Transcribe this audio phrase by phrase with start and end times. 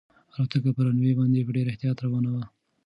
[0.33, 2.43] الوتکه په رن وې باندې په ډېر احتیاط روانه وه.